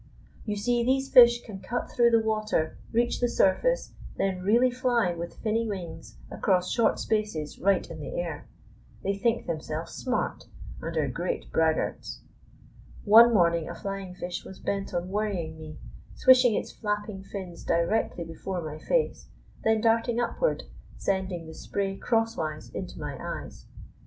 [0.45, 5.13] You see, these fish can cut through the water, reach the surface, then really fly
[5.13, 8.47] with finny wings across short spaces right in the air.
[9.03, 10.45] They think themselves smart,
[10.81, 12.21] and are great braggarts.
[13.03, 15.77] One morning a flying fish was bent on worrying me,
[16.15, 19.27] swishing its flapping fins directly before my face,
[19.63, 20.63] then darting upward,
[20.97, 23.67] sending the spray cross wise into my eyes.